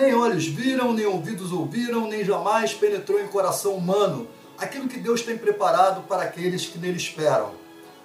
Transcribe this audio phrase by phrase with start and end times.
[0.00, 4.26] nem olhos viram, nem ouvidos ouviram, nem jamais penetrou em coração humano
[4.58, 7.52] aquilo que Deus tem preparado para aqueles que nele esperam.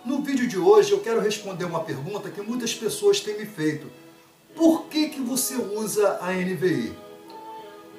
[0.04, 3.88] No vídeo de hoje eu quero responder uma pergunta que muitas pessoas têm me feito.
[4.56, 6.96] Por que, que você usa a NVI?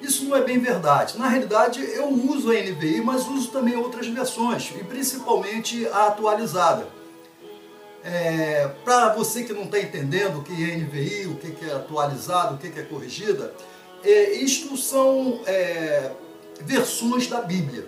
[0.01, 1.17] Isso não é bem verdade.
[1.17, 6.87] Na realidade, eu uso a NVI, mas uso também outras versões, e principalmente a atualizada.
[8.03, 12.55] É, Para você que não está entendendo o que é NVI, o que é atualizado,
[12.55, 13.53] o que é corrigida,
[14.03, 16.11] é, isto são é,
[16.61, 17.87] versões da Bíblia.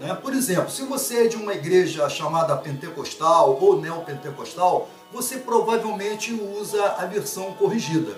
[0.00, 0.14] Né?
[0.14, 6.84] Por exemplo, se você é de uma igreja chamada pentecostal ou neopentecostal, você provavelmente usa
[6.98, 8.16] a versão corrigida.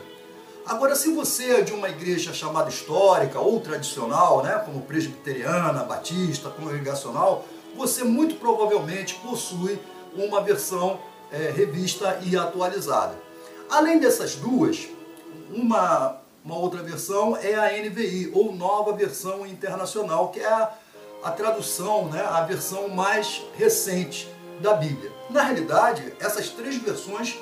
[0.64, 6.50] Agora, se você é de uma igreja chamada histórica ou tradicional, né, como presbiteriana, batista,
[6.50, 7.45] congregacional,
[7.77, 9.78] você muito provavelmente possui
[10.14, 11.00] uma versão
[11.33, 13.19] é, revista e atualizada.
[13.69, 14.86] Além dessas duas,
[15.50, 20.72] uma, uma outra versão é a NVI, ou Nova Versão Internacional, que é a
[21.22, 24.28] a tradução, né, a versão mais recente
[24.60, 25.12] da Bíblia.
[25.30, 27.38] Na realidade, essas três versões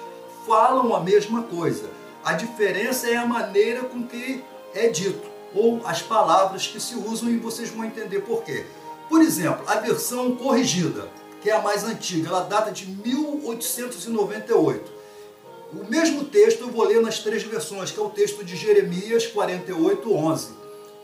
[0.46, 1.88] falam a mesma coisa.
[2.22, 7.30] A diferença é a maneira com que é dito, ou as palavras que se usam,
[7.30, 8.66] e vocês vão entender por quê.
[9.08, 11.08] Por exemplo, a versão corrigida,
[11.42, 14.99] que é a mais antiga, ela data de 1898.
[15.72, 19.26] O mesmo texto eu vou ler nas três versões, que é o texto de Jeremias
[19.26, 20.48] 48, 11.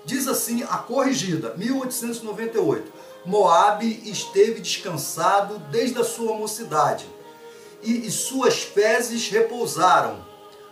[0.05, 2.93] Diz assim a corrigida, 1898.
[3.25, 7.07] Moabe esteve descansado desde a sua mocidade,
[7.83, 10.25] e, e suas fezes repousaram.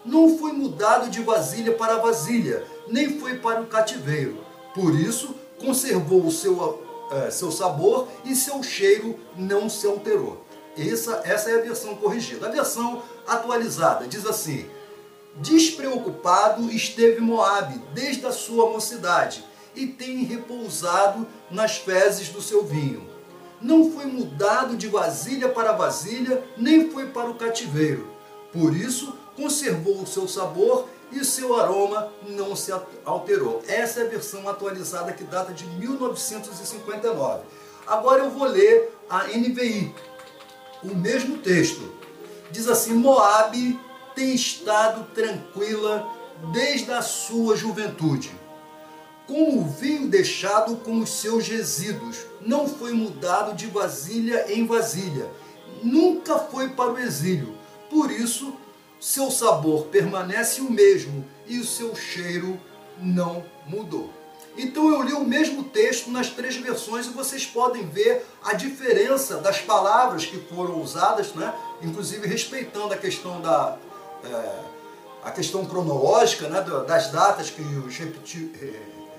[0.04, 4.38] Não foi mudado de vasilha para vasilha, nem foi para o cativeiro.
[4.74, 10.43] Por isso, conservou o seu, é, seu sabor e seu cheiro não se alterou.
[10.76, 12.46] Essa, essa é a versão corrigida.
[12.46, 14.68] A versão atualizada diz assim:
[15.36, 23.08] Despreocupado esteve Moabe desde a sua mocidade e tem repousado nas fezes do seu vinho.
[23.60, 28.08] Não foi mudado de vasilha para vasilha, nem foi para o cativeiro.
[28.52, 32.72] Por isso, conservou o seu sabor e seu aroma não se
[33.04, 33.62] alterou.
[33.66, 37.42] Essa é a versão atualizada que data de 1959.
[37.86, 39.94] Agora eu vou ler a NVI,
[40.84, 41.92] o mesmo texto.
[42.50, 43.78] Diz assim: Moabe
[44.14, 46.08] tem estado tranquila
[46.52, 48.30] desde a sua juventude.
[49.26, 55.30] Com o vinho deixado com os seus resíduos, não foi mudado de vasilha em vasilha,
[55.82, 57.56] nunca foi para o exílio.
[57.88, 58.54] Por isso,
[59.00, 62.60] seu sabor permanece o mesmo e o seu cheiro
[63.00, 64.12] não mudou.
[64.56, 69.38] Então eu li o mesmo texto nas três versões e vocês podem ver a diferença
[69.38, 71.52] das palavras que foram usadas, né?
[71.82, 73.76] inclusive respeitando a questão da,
[74.24, 74.60] é,
[75.24, 77.98] a questão cronológica né, das datas que os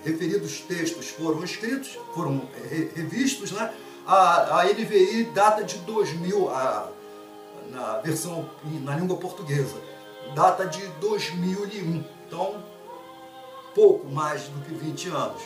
[0.03, 3.73] referidos textos foram escritos, foram é, revistos, né?
[4.07, 6.89] a, a NVI data de 2000, a,
[7.71, 8.49] na versão
[8.83, 9.75] na língua portuguesa,
[10.33, 12.24] data de 2001, então
[13.75, 15.41] pouco mais do que 20 anos.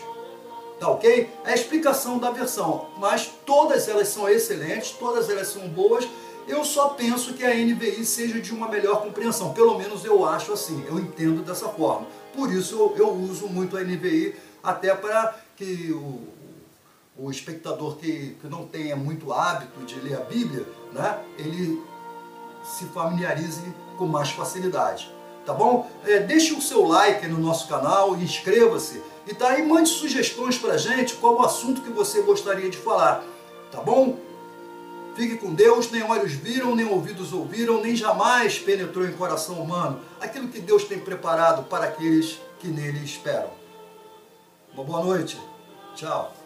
[0.79, 1.29] Tá ok?
[1.43, 6.07] É a explicação da versão, mas todas elas são excelentes, todas elas são boas
[6.49, 10.51] eu só penso que a NVI seja de uma melhor compreensão, pelo menos eu acho
[10.51, 12.07] assim, eu entendo dessa forma.
[12.35, 16.27] Por isso eu, eu uso muito a NVI, até para que o,
[17.15, 21.83] o espectador que, que não tenha muito hábito de ler a Bíblia, né, ele
[22.63, 23.61] se familiarize
[23.95, 25.13] com mais facilidade.
[25.45, 25.89] Tá bom?
[26.05, 29.01] É, deixe o seu like no nosso canal inscreva-se.
[29.27, 33.23] E tá aí, mande sugestões pra gente qual o assunto que você gostaria de falar.
[33.71, 34.17] Tá bom?
[35.15, 39.99] Fique com Deus, nem olhos viram, nem ouvidos ouviram, nem jamais penetrou em coração humano
[40.19, 43.49] aquilo que Deus tem preparado para aqueles que nele esperam.
[44.73, 45.39] Uma boa noite.
[45.95, 46.38] Tchau.